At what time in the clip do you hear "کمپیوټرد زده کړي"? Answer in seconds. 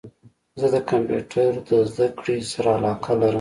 0.89-2.37